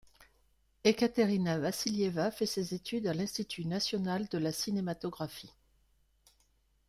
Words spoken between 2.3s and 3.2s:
fait ses études à